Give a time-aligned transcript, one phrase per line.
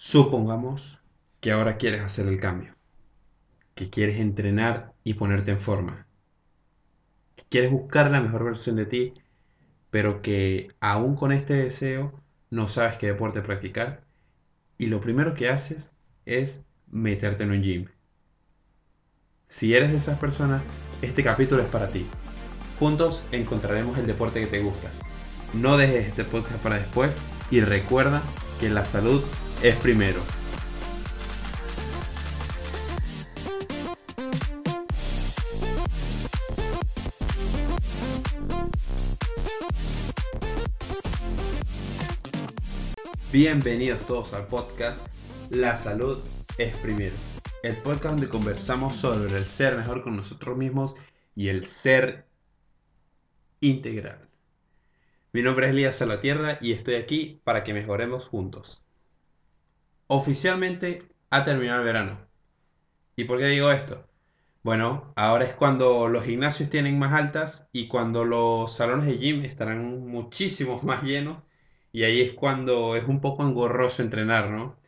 [0.00, 1.00] Supongamos
[1.40, 2.76] que ahora quieres hacer el cambio,
[3.74, 6.06] que quieres entrenar y ponerte en forma,
[7.34, 9.14] que quieres buscar la mejor versión de ti,
[9.90, 12.12] pero que aún con este deseo
[12.48, 14.04] no sabes qué deporte practicar
[14.78, 17.88] y lo primero que haces es meterte en un gym.
[19.48, 20.62] Si eres de esas personas,
[21.02, 22.06] este capítulo es para ti.
[22.78, 24.92] Juntos encontraremos el deporte que te gusta.
[25.54, 27.18] No dejes este podcast para después
[27.50, 28.22] y recuerda
[28.60, 29.24] que la salud
[29.62, 30.22] es primero.
[43.32, 45.00] Bienvenidos todos al podcast
[45.50, 46.22] La salud
[46.56, 47.14] es primero.
[47.62, 50.94] El podcast donde conversamos sobre el ser mejor con nosotros mismos
[51.34, 52.26] y el ser
[53.60, 54.28] integral.
[55.32, 58.82] Mi nombre es Elías Salatierra y estoy aquí para que mejoremos juntos.
[60.08, 62.18] Oficialmente ha terminado el verano.
[63.16, 64.08] ¿Y por qué digo esto?
[64.62, 69.44] Bueno, ahora es cuando los gimnasios tienen más altas y cuando los salones de gym
[69.44, 71.42] estarán muchísimos más llenos
[71.92, 74.78] y ahí es cuando es un poco engorroso entrenar, ¿no?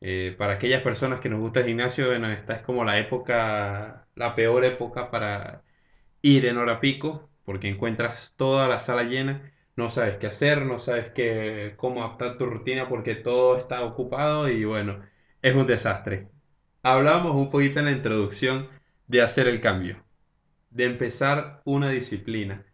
[0.00, 4.08] Eh, para aquellas personas que nos gusta el gimnasio, bueno, esta es como la época,
[4.16, 5.64] la peor época para
[6.22, 10.78] ir en hora pico, porque encuentras toda la sala llena, no sabes qué hacer, no
[10.78, 15.02] sabes qué, cómo adaptar tu rutina porque todo está ocupado y bueno,
[15.42, 16.28] es un desastre.
[16.82, 18.68] Hablamos un poquito en la introducción
[19.06, 20.04] de hacer el cambio,
[20.70, 22.66] de empezar una disciplina,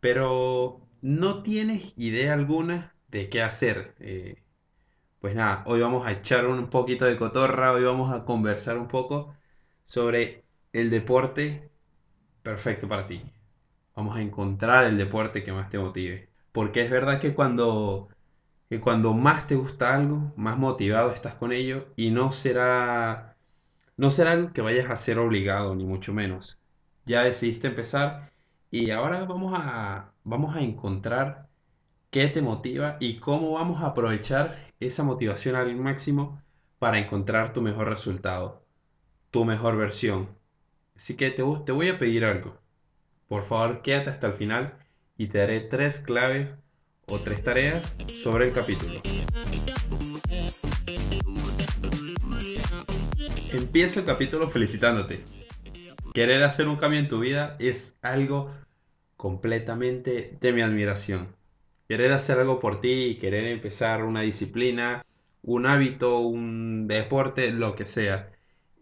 [0.00, 3.96] pero no tienes idea alguna de qué hacer.
[4.00, 4.42] Eh,
[5.20, 8.88] pues nada, hoy vamos a echar un poquito de cotorra, hoy vamos a conversar un
[8.88, 9.34] poco
[9.84, 11.70] sobre el deporte
[12.42, 13.22] perfecto para ti.
[13.96, 16.29] Vamos a encontrar el deporte que más te motive.
[16.52, 18.08] Porque es verdad que cuando,
[18.70, 23.36] que cuando más te gusta algo, más motivado estás con ello y no será,
[23.96, 26.58] no será algo que vayas a ser obligado, ni mucho menos.
[27.06, 28.32] Ya decidiste empezar
[28.70, 31.48] y ahora vamos a, vamos a encontrar
[32.10, 36.42] qué te motiva y cómo vamos a aprovechar esa motivación al máximo
[36.78, 38.64] para encontrar tu mejor resultado,
[39.30, 40.30] tu mejor versión.
[40.96, 42.58] Así que te, te voy a pedir algo.
[43.28, 44.79] Por favor, quédate hasta el final
[45.20, 46.48] y te daré tres claves
[47.04, 49.02] o tres tareas sobre el capítulo.
[53.52, 55.20] Empiezo el capítulo felicitándote.
[56.14, 58.50] Querer hacer un cambio en tu vida es algo
[59.18, 61.28] completamente de mi admiración
[61.90, 65.04] querer hacer algo por ti querer empezar una disciplina,
[65.42, 68.32] un hábito, un deporte, lo que sea,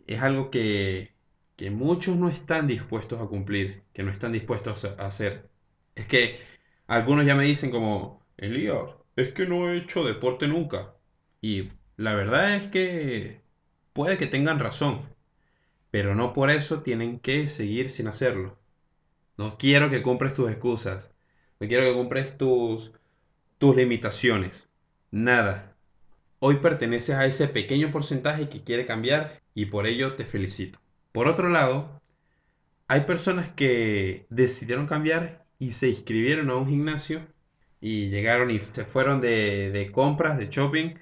[0.07, 1.15] es algo que,
[1.57, 5.48] que muchos no están dispuestos a cumplir, que no están dispuestos a hacer.
[5.99, 6.39] Es que
[6.87, 10.95] algunos ya me dicen como, Elías, es que no he hecho deporte nunca.
[11.41, 13.43] Y la verdad es que
[13.93, 15.01] puede que tengan razón,
[15.91, 18.59] pero no por eso tienen que seguir sin hacerlo.
[19.37, 21.11] No quiero que compres tus excusas.
[21.61, 22.93] No quiero que compres tus,
[23.59, 24.69] tus limitaciones.
[25.11, 25.77] Nada.
[26.39, 30.79] Hoy perteneces a ese pequeño porcentaje que quiere cambiar y por ello te felicito.
[31.11, 32.01] Por otro lado,
[32.87, 37.27] hay personas que decidieron cambiar y se inscribieron a un gimnasio
[37.81, 40.95] y llegaron y se fueron de, de compras, de shopping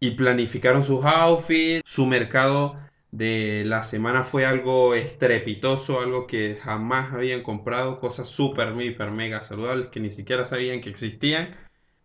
[0.00, 2.76] y planificaron sus outfits, su mercado
[3.12, 9.42] de la semana fue algo estrepitoso, algo que jamás habían comprado, cosas súper, hiper, mega
[9.42, 11.56] saludables que ni siquiera sabían que existían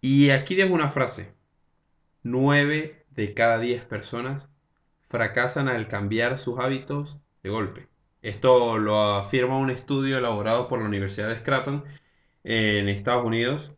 [0.01, 1.33] y aquí dejo una frase.
[2.23, 4.47] 9 de cada 10 personas
[5.09, 7.87] fracasan al cambiar sus hábitos de golpe.
[8.25, 11.83] Esto lo afirma un estudio elaborado por la Universidad de Scranton
[12.43, 13.75] en Estados Unidos.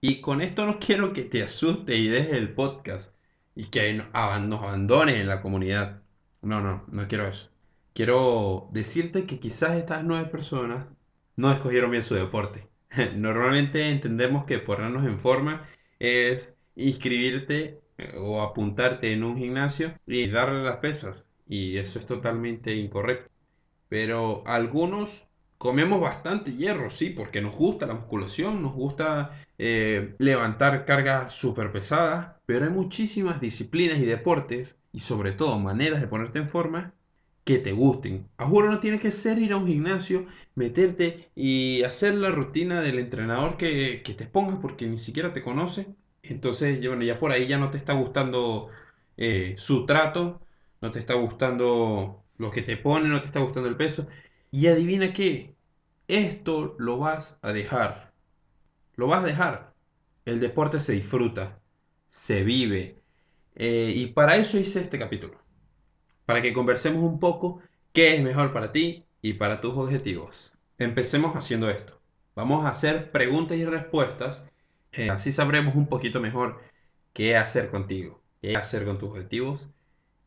[0.00, 3.14] Y con esto no quiero que te asustes y dejes el podcast
[3.54, 6.00] y que nos abandones en la comunidad.
[6.40, 7.50] No, no, no quiero eso.
[7.92, 10.86] Quiero decirte que quizás estas nueve personas
[11.36, 12.68] no escogieron bien su deporte.
[13.14, 20.28] Normalmente entendemos que ponernos en forma es inscribirte eh, o apuntarte en un gimnasio y
[20.28, 21.28] darle las pesas.
[21.46, 23.31] Y eso es totalmente incorrecto.
[23.92, 25.26] Pero algunos
[25.58, 31.72] comemos bastante hierro, sí, porque nos gusta la musculación, nos gusta eh, levantar cargas súper
[31.72, 36.94] pesadas, pero hay muchísimas disciplinas y deportes, y sobre todo maneras de ponerte en forma,
[37.44, 38.26] que te gusten.
[38.38, 40.24] A juro no tiene que ser ir a un gimnasio,
[40.54, 45.94] meterte y hacer la rutina del entrenador que, te pongas porque ni siquiera te conoce.
[46.22, 48.70] Entonces, bueno, ya por ahí ya no te está gustando
[49.18, 50.40] eh, su trato,
[50.80, 54.08] no te está gustando lo que te pone, no te está gustando el peso.
[54.50, 55.54] Y adivina qué,
[56.08, 58.12] esto lo vas a dejar.
[58.96, 59.74] Lo vas a dejar.
[60.24, 61.60] El deporte se disfruta,
[62.10, 63.00] se vive.
[63.54, 65.40] Eh, y para eso hice este capítulo.
[66.26, 67.62] Para que conversemos un poco
[67.92, 70.52] qué es mejor para ti y para tus objetivos.
[70.78, 72.00] Empecemos haciendo esto.
[72.34, 74.42] Vamos a hacer preguntas y respuestas.
[74.90, 76.60] Eh, así sabremos un poquito mejor
[77.12, 79.68] qué hacer contigo, qué hacer con tus objetivos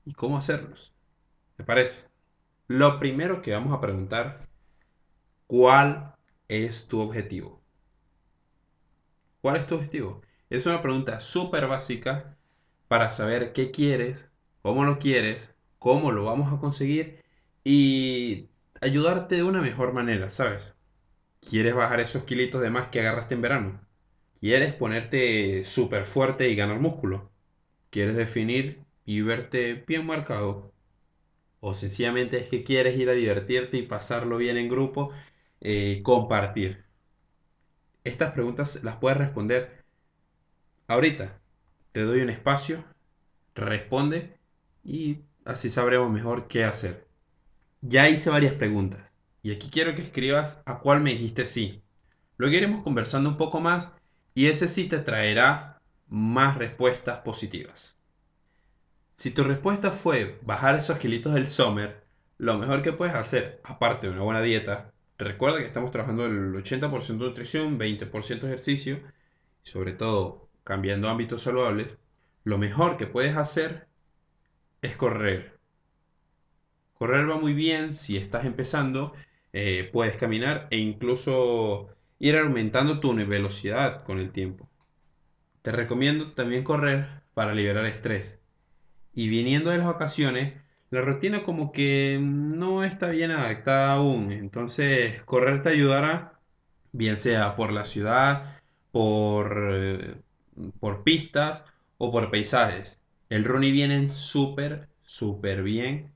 [0.05, 0.94] y cómo hacerlos.
[1.57, 2.03] ¿Me parece?
[2.67, 4.47] Lo primero que vamos a preguntar,
[5.47, 6.15] ¿cuál
[6.47, 7.61] es tu objetivo?
[9.41, 10.21] ¿Cuál es tu objetivo?
[10.49, 12.37] Es una pregunta súper básica
[12.87, 14.31] para saber qué quieres,
[14.61, 17.23] cómo lo quieres, cómo lo vamos a conseguir
[17.63, 18.49] y
[18.81, 20.75] ayudarte de una mejor manera, ¿sabes?
[21.41, 23.81] ¿Quieres bajar esos kilitos de más que agarraste en verano?
[24.41, 27.31] ¿Quieres ponerte súper fuerte y ganar músculo?
[27.91, 30.74] ¿Quieres definir y verte bien marcado?
[31.67, 35.09] ¿O sencillamente es que quieres ir a divertirte y pasarlo bien en grupo,
[35.61, 36.85] eh, compartir?
[38.03, 39.83] Estas preguntas las puedes responder
[40.87, 41.41] ahorita.
[41.91, 42.85] Te doy un espacio,
[43.55, 44.37] responde
[44.83, 47.07] y así sabremos mejor qué hacer.
[47.81, 49.11] Ya hice varias preguntas
[49.41, 51.81] y aquí quiero que escribas a cuál me dijiste sí.
[52.37, 53.89] Luego iremos conversando un poco más
[54.35, 57.97] y ese sí te traerá más respuestas positivas.
[59.17, 62.03] Si tu respuesta fue bajar esos kilitos del summer,
[62.37, 66.53] lo mejor que puedes hacer, aparte de una buena dieta, recuerda que estamos trabajando el
[66.53, 68.99] 80% de nutrición, 20% de ejercicio,
[69.63, 71.97] sobre todo cambiando ámbitos saludables,
[72.43, 73.87] lo mejor que puedes hacer
[74.81, 75.59] es correr.
[76.93, 79.13] Correr va muy bien si estás empezando,
[79.53, 81.89] eh, puedes caminar e incluso
[82.19, 84.69] ir aumentando tu velocidad con el tiempo.
[85.61, 88.39] Te recomiendo también correr para liberar estrés.
[89.15, 94.31] Y viniendo de las vacaciones, la rutina como que no está bien adaptada aún.
[94.31, 96.39] Entonces, correr te ayudará,
[96.91, 100.15] bien sea por la ciudad, por, eh,
[100.79, 101.65] por pistas
[101.97, 103.01] o por paisajes.
[103.29, 106.13] El running viene súper, súper bien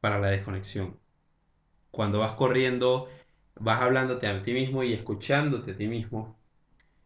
[0.00, 0.98] para la desconexión.
[1.90, 3.08] Cuando vas corriendo,
[3.56, 6.38] vas hablándote a ti mismo y escuchándote a ti mismo.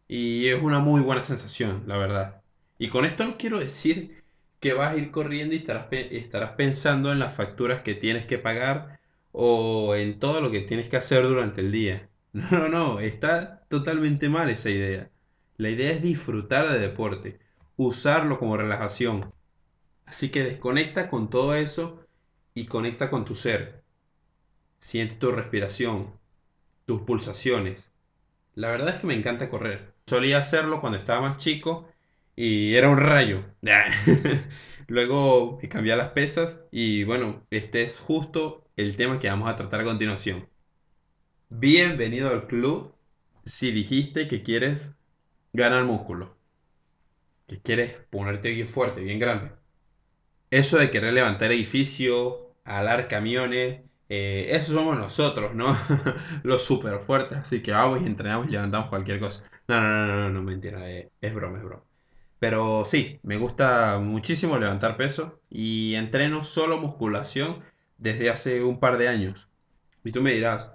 [0.07, 2.41] Y es una muy buena sensación, la verdad.
[2.77, 4.22] Y con esto no quiero decir
[4.63, 8.37] que vas a ir corriendo y estarás, estarás pensando en las facturas que tienes que
[8.37, 9.01] pagar
[9.33, 12.09] o en todo lo que tienes que hacer durante el día.
[12.31, 15.11] No, no, no, está totalmente mal esa idea.
[15.57, 17.39] La idea es disfrutar de deporte,
[17.75, 19.33] usarlo como relajación.
[20.05, 22.07] Así que desconecta con todo eso
[22.53, 23.83] y conecta con tu ser.
[24.79, 26.17] Siente tu respiración,
[26.85, 27.91] tus pulsaciones.
[28.55, 29.93] La verdad es que me encanta correr.
[30.05, 31.89] Solía hacerlo cuando estaba más chico
[32.35, 33.43] y era un rayo.
[34.87, 39.55] Luego me cambié las pesas y bueno, este es justo el tema que vamos a
[39.55, 40.47] tratar a continuación.
[41.49, 42.95] Bienvenido al club
[43.45, 44.93] si dijiste que quieres
[45.53, 46.35] ganar músculo,
[47.47, 49.51] que quieres ponerte bien fuerte, bien grande.
[50.51, 55.75] Eso de querer levantar edificios, alar camiones, eh, eso somos nosotros, ¿no?
[56.43, 59.43] Los super fuertes, así que vamos y entrenamos y levantamos cualquier cosa.
[59.67, 61.83] No, no, no, no, no, mentira, eh, es broma, es broma.
[62.43, 67.63] Pero sí, me gusta muchísimo levantar peso y entreno solo musculación
[67.97, 69.47] desde hace un par de años.
[70.03, 70.67] Y tú me dirás,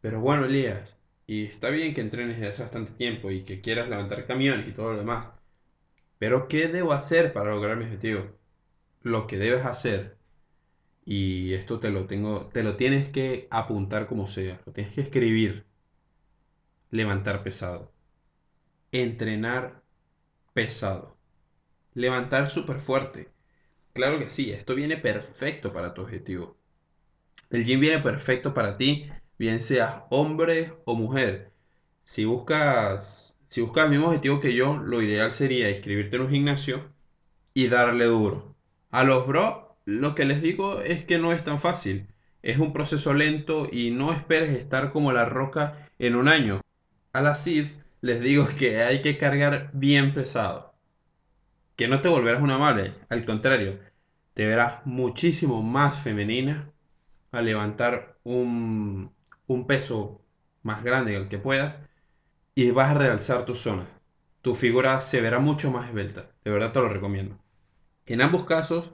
[0.00, 0.96] pero bueno, Elías,
[1.26, 4.72] y está bien que entrenes desde hace bastante tiempo y que quieras levantar camiones y
[4.72, 5.28] todo lo demás.
[6.18, 8.30] Pero ¿qué debo hacer para lograr mi objetivo?
[9.02, 10.16] Lo que debes hacer,
[11.04, 15.02] y esto te lo tengo, te lo tienes que apuntar como sea, lo tienes que
[15.02, 15.66] escribir.
[16.90, 17.92] Levantar pesado.
[18.92, 19.80] Entrenar
[20.52, 21.16] pesado.
[21.94, 23.30] Levantar súper fuerte.
[23.92, 26.56] Claro que sí, esto viene perfecto para tu objetivo.
[27.50, 31.52] El gym viene perfecto para ti, bien seas hombre o mujer.
[32.04, 36.30] Si buscas, si buscas el mismo objetivo que yo, lo ideal sería inscribirte en un
[36.30, 36.92] gimnasio
[37.54, 38.54] y darle duro.
[38.90, 42.06] A los bro, lo que les digo es que no es tan fácil.
[42.42, 46.60] Es un proceso lento y no esperes estar como la roca en un año.
[47.12, 50.74] A las CIS les digo que hay que cargar bien pesado.
[51.76, 53.80] Que no te volverás una madre, al contrario,
[54.34, 56.72] te verás muchísimo más femenina
[57.32, 59.12] al levantar un,
[59.46, 60.22] un peso
[60.62, 61.78] más grande el que puedas
[62.54, 63.88] y vas a realzar tu zona.
[64.42, 67.38] Tu figura se verá mucho más esbelta, de verdad te lo recomiendo.
[68.06, 68.90] En ambos casos,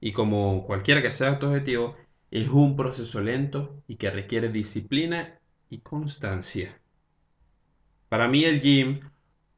[0.00, 1.96] y como cualquiera que sea tu objetivo,
[2.30, 6.79] es un proceso lento y que requiere disciplina y constancia.
[8.10, 9.00] Para mí el gym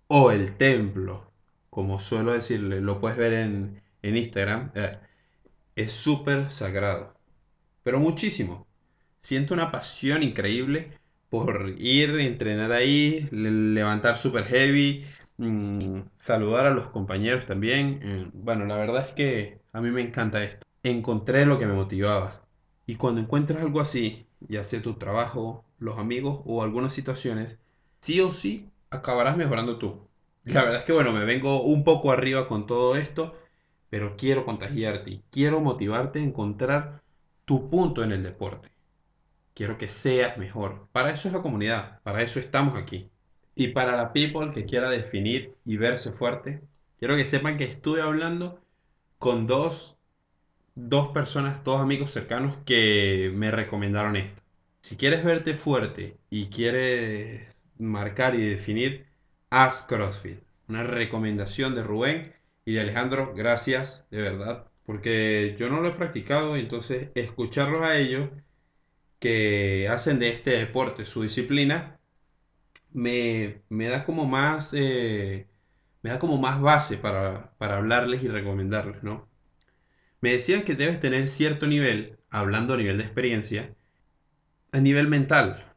[0.09, 1.33] o el templo,
[1.71, 4.99] como suelo decirle, lo puedes ver en, Instagram, eh,
[5.77, 7.15] es súper sagrado.
[7.83, 8.67] Pero muchísimo.
[9.21, 10.99] Siento una pasión increíble
[11.31, 15.07] por ir, entrenar ahí, levantar súper heavy,
[15.39, 18.01] mm, saludar a los compañeros también.
[18.03, 20.67] Eh, bueno, la verdad es que a mí me encanta esto.
[20.83, 22.43] Encontré lo que me motivaba.
[22.87, 27.59] Y cuando encuentras algo así, ya sea tu trabajo, los amigos o algunas situaciones,
[28.03, 30.07] sí o sí acabarás mejorando tú.
[30.45, 33.39] La verdad es que bueno, me vengo un poco arriba con todo esto,
[33.89, 37.03] pero quiero contagiarte, quiero motivarte a encontrar
[37.45, 38.71] tu punto en el deporte.
[39.55, 40.89] Quiero que seas mejor.
[40.93, 43.09] Para eso es la comunidad, para eso estamos aquí.
[43.55, 46.61] Y para la people que quiera definir y verse fuerte,
[46.99, 48.61] quiero que sepan que estuve hablando
[49.19, 49.97] con dos,
[50.75, 54.43] dos personas, dos amigos cercanos que me recomendaron esto.
[54.81, 59.07] Si quieres verte fuerte y quieres marcar y definir,
[59.51, 60.41] haz CrossFit.
[60.69, 62.33] Una recomendación de Rubén
[62.65, 67.99] y de Alejandro, gracias, de verdad, porque yo no lo he practicado, entonces escucharlos a
[67.99, 68.31] ellos
[69.19, 71.99] que hacen de este deporte su disciplina
[72.93, 75.47] me, da como más eh,
[76.03, 79.29] me da como más base para, para hablarles y recomendarles, ¿no?
[80.21, 83.75] Me decían que debes tener cierto nivel, hablando a nivel de experiencia,
[84.73, 85.72] a nivel mental,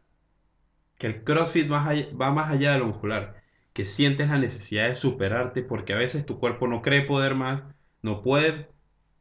[0.98, 3.42] que el CrossFit va más allá de lo muscular,
[3.74, 7.64] que sientes la necesidad de superarte porque a veces tu cuerpo no cree poder más,
[8.02, 8.70] no puede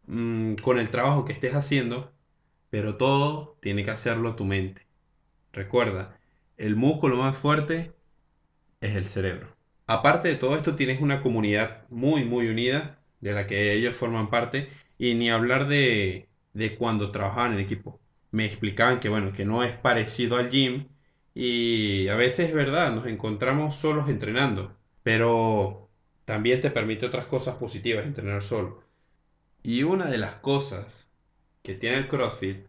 [0.07, 2.13] mm, con el trabajo que estés haciendo,
[2.71, 4.87] pero todo tiene que hacerlo tu mente.
[5.53, 6.19] Recuerda,
[6.57, 7.93] el músculo más fuerte
[8.81, 9.57] es el cerebro.
[9.87, 14.31] Aparte de todo esto, tienes una comunidad muy, muy unida, de la que ellos forman
[14.31, 18.01] parte, y ni hablar de, de cuando trabajaban en equipo.
[18.31, 20.89] Me explicaban que, bueno, que no es parecido al gym,
[21.35, 25.89] y a veces es verdad, nos encontramos solos entrenando, pero
[26.25, 28.83] también te permite otras cosas positivas entrenar solo.
[29.63, 31.11] Y una de las cosas
[31.63, 32.67] que tiene el CrossFit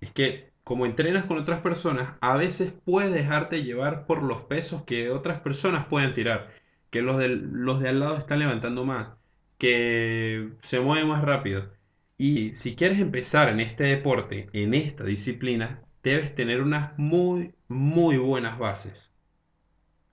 [0.00, 4.82] es que como entrenas con otras personas, a veces puedes dejarte llevar por los pesos
[4.84, 6.50] que otras personas pueden tirar,
[6.90, 9.08] que los de, los de al lado están levantando más,
[9.58, 11.72] que se mueven más rápido.
[12.18, 18.16] Y si quieres empezar en este deporte, en esta disciplina, debes tener unas muy, muy
[18.16, 19.12] buenas bases.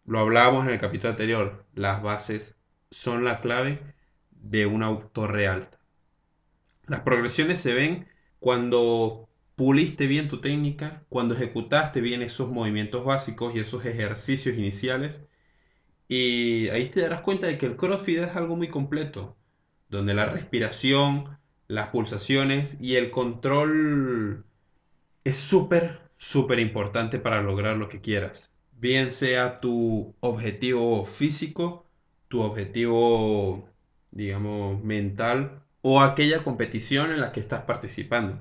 [0.06, 2.56] Lo hablábamos en el capítulo anterior, las bases
[2.90, 3.82] son la clave
[4.32, 5.80] de una torre alta.
[6.86, 8.08] Las progresiones se ven
[8.40, 15.22] cuando puliste bien tu técnica, cuando ejecutaste bien esos movimientos básicos y esos ejercicios iniciales.
[16.08, 19.36] Y ahí te darás cuenta de que el CrossFit es algo muy completo,
[19.90, 24.46] donde la respiración, las pulsaciones y el control
[25.28, 28.50] es súper, súper importante para lograr lo que quieras.
[28.72, 31.86] Bien sea tu objetivo físico,
[32.30, 33.68] tu objetivo,
[34.12, 38.40] digamos, mental o aquella competición en la que estás participando.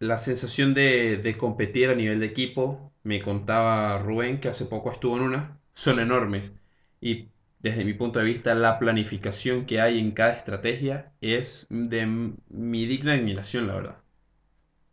[0.00, 5.16] La sensación de, competir a nivel de equipo, me contaba Rubén que hace poco estuvo
[5.16, 6.52] en una, son enormes.
[7.00, 7.28] Y
[7.60, 12.06] desde mi punto de vista, la planificación que hay en cada estrategia es de
[12.50, 13.99] mi digna admiración, la verdad.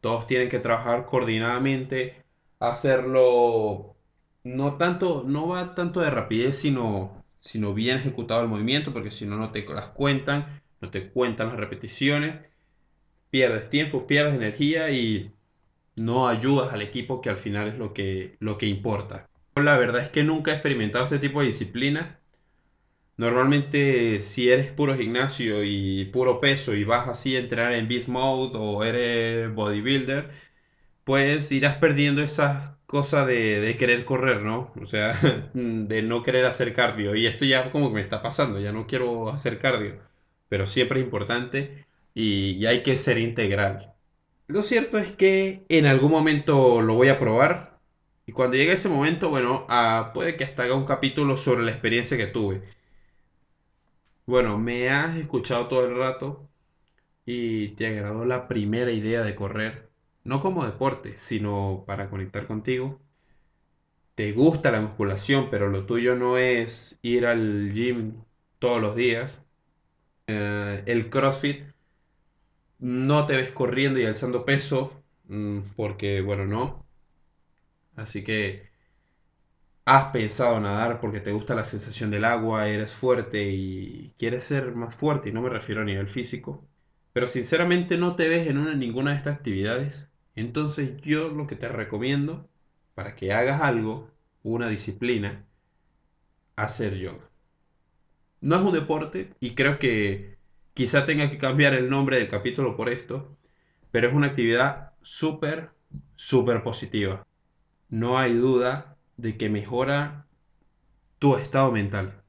[0.02, 2.24] Todos tienen que trabajar coordinadamente,
[2.60, 3.96] hacerlo
[4.44, 9.26] no tanto, no va tanto de rapidez, sino, sino bien ejecutado el movimiento, porque si
[9.26, 12.36] no, no te las cuentan, no te cuentan las repeticiones,
[13.30, 15.34] pierdes tiempo, pierdes energía y
[15.96, 19.30] no ayudas al equipo, que al final es lo que, lo que importa.
[19.56, 22.17] La verdad es que nunca he experimentado este tipo de disciplina
[23.18, 28.08] Normalmente si eres puro gimnasio y puro peso y vas así a entrenar en beast
[28.08, 30.32] mode o eres bodybuilder,
[31.04, 34.74] pues irás perdiendo esa cosa de, querer correr, ¿no?
[34.82, 35.14] O sea,
[35.54, 37.16] de no querer hacer cardio.
[37.16, 40.00] Y esto ya como que me está pasando, ya no quiero hacer cardio.
[40.50, 43.94] Pero siempre es importante y, hay que ser integral.
[44.48, 47.80] Lo cierto es que en algún momento lo voy a probar.
[48.26, 51.72] Y cuando llegue ese momento, bueno, ah, puede que hasta haga un capítulo sobre la
[51.72, 52.77] experiencia que tuve.
[54.28, 56.48] Bueno, me has escuchado todo el rato
[57.26, 59.90] y te agradó la primera idea de correr,
[60.24, 63.00] no como deporte, sino para conectar contigo.
[64.16, 68.22] Te gusta la musculación, pero lo tuyo no es ir al gym
[68.60, 69.42] todos los días.
[70.28, 71.64] Eh, el CrossFit,
[72.80, 76.84] no te ves corriendo y alzando peso, mm, porque bueno, no.
[77.98, 78.67] Así que
[79.88, 84.76] has pensado nadar porque te gusta la sensación del agua, eres fuerte y quieres ser
[84.76, 86.68] más fuerte, y no me refiero a nivel físico,
[87.14, 91.56] pero sinceramente no te ves en una, ninguna de estas actividades, entonces yo lo que
[91.56, 92.50] te recomiendo
[92.96, 94.12] para que hagas algo,
[94.44, 95.46] una disciplina,
[96.58, 97.30] hacer yoga.
[98.42, 100.38] No es un deporte y creo que
[100.74, 103.38] quizá tenga que cambiar el nombre del capítulo por esto,
[103.92, 105.70] pero es una actividad súper,
[106.18, 107.26] súper positiva.
[107.88, 110.26] No hay duda de que mejora
[111.20, 112.22] tu estado mental.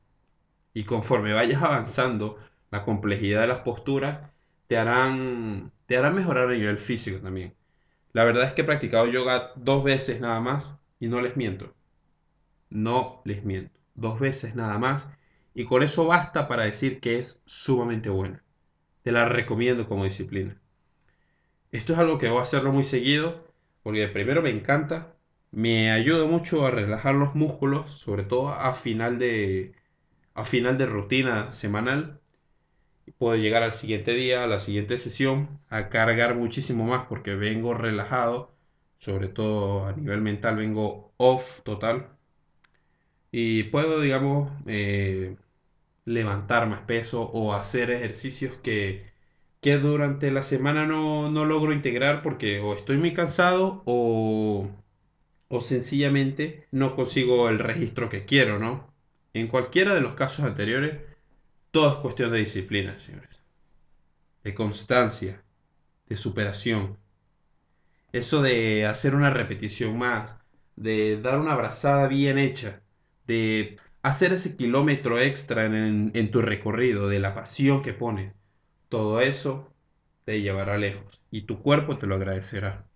[0.75, 2.39] Y conforme vayas avanzando,
[2.71, 4.31] la complejidad de las posturas
[4.67, 7.55] te harán, te mejorar a nivel físico también.
[8.13, 11.75] La verdad es que he practicado yoga dos veces nada más y no les miento.
[12.71, 13.79] No les miento.
[13.95, 15.09] Dos veces nada más.
[15.55, 18.43] Y con eso basta para decir que es sumamente buena.
[19.03, 20.61] Te la recomiendo como disciplina.
[21.71, 23.47] Esto es algo que voy a hacerlo muy seguido
[23.83, 25.15] porque primero me encanta,
[25.53, 29.75] me ayuda mucho a relajar los músculos, sobre todo a final de,
[30.35, 32.21] a final de rutina semanal.
[33.19, 37.75] Puedo llegar al siguiente día, a la siguiente sesión, a cargar muchísimo más porque vengo
[37.75, 38.55] relajado,
[38.99, 42.17] sobre todo a nivel mental vengo off total.
[43.31, 45.37] Y puedo, digamos, eh,
[46.07, 49.07] levantar más peso o hacer ejercicios que,
[49.63, 54.71] que durante la semana no, no logro integrar porque o estoy muy cansado o
[55.49, 58.93] o sencillamente no consigo el registro que quiero, ¿no?
[59.33, 61.01] En cualquiera de los casos anteriores,
[61.71, 63.43] todo es cuestión de disciplina, señores.
[64.45, 65.43] De constancia,
[66.07, 66.99] de superación.
[68.13, 70.35] Eso de hacer una repetición más,
[70.77, 72.83] de dar una abrazada bien hecha,
[73.27, 78.33] de hacer ese kilómetro extra en, en tu recorrido, de la pasión que pones,
[78.89, 79.73] todo eso
[80.25, 82.87] te llevará lejos y tu cuerpo te lo agradecerá.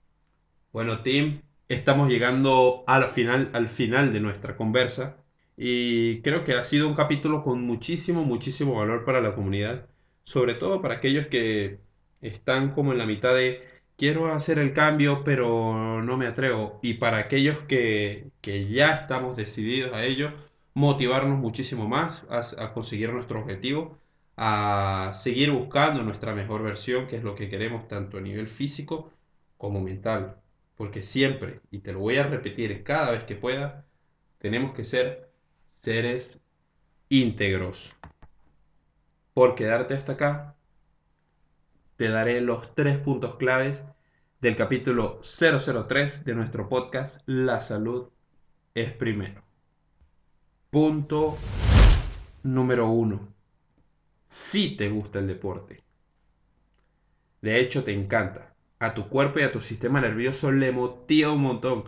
[0.73, 5.17] Bueno, Tim, estamos llegando al final, al final de nuestra conversa
[5.57, 9.89] y creo que ha sido un capítulo con muchísimo, muchísimo valor para la comunidad,
[10.25, 11.81] sobre todo para aquellos que
[12.21, 13.63] están como en la mitad de
[13.97, 19.37] quiero hacer el cambio pero no me atrevo y para aquellos que, que ya estamos
[19.37, 20.33] decididos a ello,
[20.75, 23.99] motivarnos muchísimo más a, a conseguir nuestro objetivo,
[24.37, 29.11] a seguir buscando nuestra mejor versión, que es lo que queremos tanto a nivel físico
[29.59, 30.42] como mental.
[30.83, 33.87] Porque siempre, y te lo voy a repetir cada vez que pueda,
[34.39, 35.31] tenemos que ser
[35.77, 36.41] seres
[37.09, 37.95] íntegros.
[39.33, 40.57] Por quedarte hasta acá,
[41.95, 43.85] te daré los tres puntos claves
[44.41, 48.09] del capítulo 003 de nuestro podcast La salud
[48.75, 49.45] es primero.
[50.69, 51.39] Punto
[52.43, 53.33] número uno.
[54.27, 55.85] Si te gusta el deporte.
[57.41, 58.52] De hecho, te encanta
[58.83, 61.85] a tu cuerpo y a tu sistema nervioso le motiva un montón.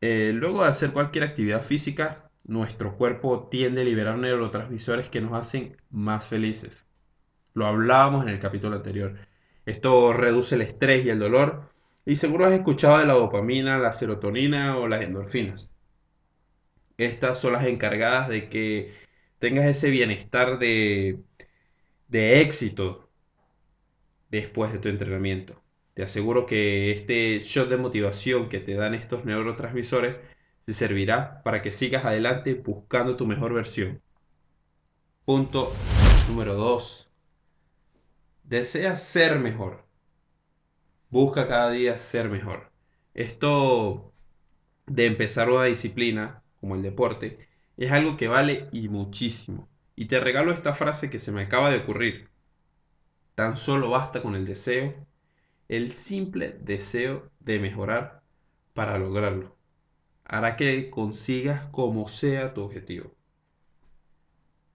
[0.00, 5.34] Eh, luego de hacer cualquier actividad física, nuestro cuerpo tiende a liberar neurotransmisores que nos
[5.34, 6.86] hacen más felices.
[7.54, 9.18] Lo hablábamos en el capítulo anterior.
[9.66, 11.70] Esto reduce el estrés y el dolor.
[12.04, 15.70] Y seguro has escuchado de la dopamina, la serotonina o las endorfinas.
[16.98, 18.94] Estas son las encargadas de que
[19.38, 21.20] tengas ese bienestar de,
[22.08, 23.08] de éxito
[24.30, 25.62] después de tu entrenamiento.
[25.94, 30.16] Te aseguro que este shot de motivación que te dan estos neurotransmisores
[30.64, 34.00] te servirá para que sigas adelante buscando tu mejor versión.
[35.24, 35.72] Punto
[36.28, 37.10] número 2.
[38.44, 39.84] Deseas ser mejor.
[41.08, 42.70] Busca cada día ser mejor.
[43.14, 44.12] Esto
[44.86, 49.68] de empezar una disciplina como el deporte es algo que vale y muchísimo.
[49.96, 52.30] Y te regalo esta frase que se me acaba de ocurrir.
[53.34, 54.94] Tan solo basta con el deseo
[55.70, 58.24] el simple deseo de mejorar
[58.74, 59.56] para lograrlo.
[60.24, 63.14] Hará que consigas como sea tu objetivo.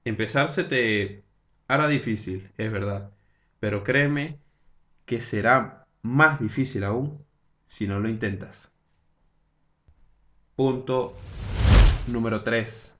[0.05, 1.25] Empezar se te
[1.67, 3.12] hará difícil, es verdad,
[3.60, 4.39] pero créeme
[5.05, 7.21] que será más difícil aún
[7.67, 8.71] si no lo intentas.
[10.55, 11.13] Punto
[12.08, 12.95] número 3.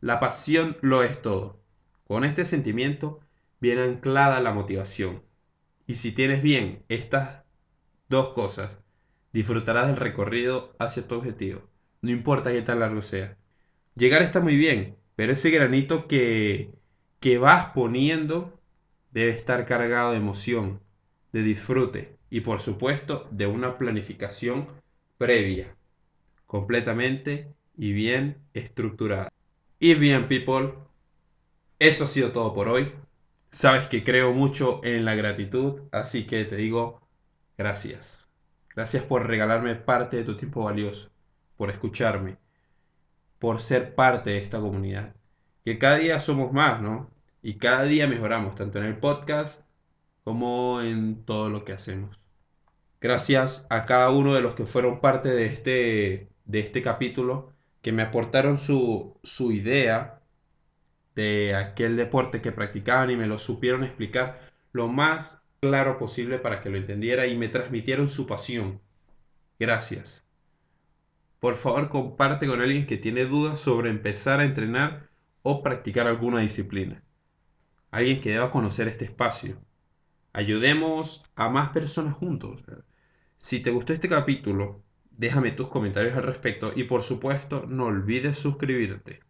[0.00, 1.60] La pasión lo es todo.
[2.06, 3.20] Con este sentimiento
[3.60, 5.23] viene anclada la motivación.
[5.86, 7.42] Y si tienes bien estas
[8.08, 8.78] dos cosas,
[9.32, 11.62] disfrutarás del recorrido hacia tu objetivo,
[12.02, 13.36] no importa qué tan largo sea.
[13.96, 16.74] Llegar está muy bien, pero ese granito que,
[17.20, 18.60] que vas poniendo
[19.12, 20.80] debe estar cargado de emoción,
[21.32, 24.68] de disfrute y por supuesto de una planificación
[25.18, 25.76] previa,
[26.46, 29.30] completamente y bien estructurada.
[29.78, 30.74] Y bien, people,
[31.78, 32.92] eso ha sido todo por hoy.
[33.54, 37.06] Sabes que creo mucho en la gratitud, así que te digo
[37.56, 38.26] gracias.
[38.74, 41.12] Gracias por regalarme parte de tu tiempo valioso,
[41.56, 42.36] por escucharme,
[43.38, 45.14] por ser parte de esta comunidad.
[45.64, 47.12] Que cada día somos más, ¿no?
[47.42, 49.64] Y cada día mejoramos, tanto en el podcast
[50.24, 52.20] como en todo lo que hacemos.
[53.00, 57.92] Gracias a cada uno de los que fueron parte de este, de este capítulo, que
[57.92, 60.23] me aportaron su, su idea
[61.14, 66.60] de aquel deporte que practicaban y me lo supieron explicar lo más claro posible para
[66.60, 68.80] que lo entendiera y me transmitieron su pasión.
[69.58, 70.24] Gracias.
[71.40, 75.08] Por favor, comparte con alguien que tiene dudas sobre empezar a entrenar
[75.42, 77.02] o practicar alguna disciplina.
[77.90, 79.58] Alguien que deba conocer este espacio.
[80.32, 82.62] Ayudemos a más personas juntos.
[83.38, 88.38] Si te gustó este capítulo, déjame tus comentarios al respecto y por supuesto no olvides
[88.38, 89.20] suscribirte.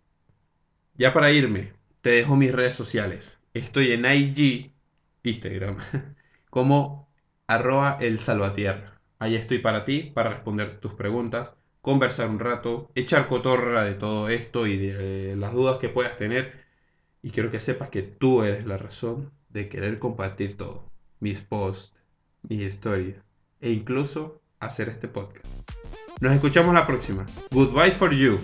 [0.97, 3.37] Ya para irme, te dejo mis redes sociales.
[3.53, 4.73] Estoy en IG,
[5.25, 5.77] Instagram,
[6.51, 7.09] como
[7.49, 9.01] arroba el salvatierra.
[9.19, 14.29] Ahí estoy para ti, para responder tus preguntas, conversar un rato, echar cotorra de todo
[14.29, 16.65] esto y de las dudas que puedas tener.
[17.23, 20.85] Y quiero que sepas que tú eres la razón de querer compartir todo.
[21.19, 21.93] Mis posts,
[22.43, 23.17] mis stories
[23.61, 25.47] e incluso hacer este podcast.
[26.21, 27.27] Nos escuchamos la próxima.
[27.51, 28.39] Goodbye for you.